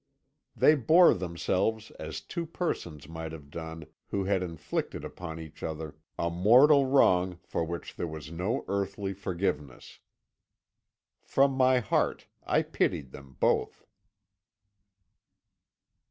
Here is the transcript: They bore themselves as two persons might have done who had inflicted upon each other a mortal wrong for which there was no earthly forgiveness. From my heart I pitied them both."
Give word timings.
They 0.55 0.73
bore 0.73 1.13
themselves 1.13 1.91
as 1.99 2.21
two 2.21 2.47
persons 2.47 3.07
might 3.07 3.31
have 3.31 3.51
done 3.51 3.85
who 4.07 4.23
had 4.23 4.41
inflicted 4.41 5.05
upon 5.05 5.39
each 5.39 5.61
other 5.61 5.95
a 6.17 6.31
mortal 6.31 6.87
wrong 6.87 7.37
for 7.43 7.63
which 7.63 7.93
there 7.97 8.07
was 8.07 8.31
no 8.31 8.65
earthly 8.67 9.13
forgiveness. 9.13 9.99
From 11.21 11.51
my 11.51 11.81
heart 11.81 12.25
I 12.43 12.63
pitied 12.63 13.11
them 13.11 13.37
both." 13.39 13.85